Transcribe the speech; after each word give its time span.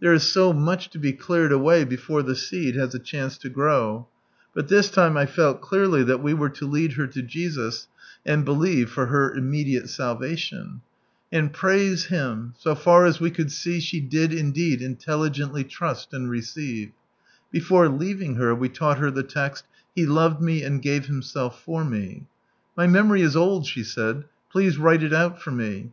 There 0.00 0.14
is 0.14 0.22
so 0.22 0.54
much 0.54 0.88
to 0.88 0.98
be 0.98 1.12
cleared 1.12 1.52
away 1.52 1.84
before 1.84 2.22
the 2.22 2.34
seed 2.34 2.76
has 2.76 2.94
a 2.94 2.98
Christmas 2.98 3.38
and 3.44 3.54
New 3.56 3.62
Year 3.62 3.72
in 3.72 3.76
Sunrise 3.76 3.84
Lafid 3.84 3.98
85 3.98 4.00
chance 4.00 4.06
lo 4.06 4.06
grow, 4.06 4.08
but 4.54 4.68
ihis 4.68 4.92
time 4.94 5.16
I 5.18 5.26
felt 5.26 5.60
clearly 5.60 6.02
that 6.04 6.22
we 6.22 6.32
were 6.32 6.48
to 6.48 6.66
lead 6.66 6.92
her 6.94 7.06
to 7.08 7.20
Jesus 7.20 7.88
and 8.24 8.44
believe 8.46 8.88
for 8.90 9.06
her 9.08 9.34
immediate 9.34 9.90
salvation. 9.90 10.80
And 11.30 11.52
praise 11.52 12.06
Him, 12.06 12.54
so 12.56 12.74
far 12.74 13.04
as 13.04 13.20
we 13.20 13.30
couid 13.30 13.50
see 13.50 13.78
she 13.80 14.00
did 14.00 14.32
indeed 14.32 14.80
intelligently 14.80 15.62
trust 15.62 16.14
and 16.14 16.30
receive. 16.30 16.92
Before 17.52 17.86
leaving 17.90 18.36
her 18.36 18.54
we 18.54 18.70
taught 18.70 18.96
her 18.96 19.10
the 19.10 19.22
text," 19.24 19.66
He 19.94 20.06
loved 20.06 20.40
me 20.40 20.62
and 20.62 20.80
gave 20.80 21.04
Himself 21.04 21.60
for 21.62 21.84
me."" 21.84 22.24
My 22.78 22.86
memory 22.86 23.20
is 23.20 23.36
old," 23.36 23.66
she 23.66 23.84
said," 23.84 24.24
please 24.50 24.78
wrile 24.78 25.02
it 25.02 25.12
out, 25.12 25.42
for 25.42 25.50
me." 25.50 25.90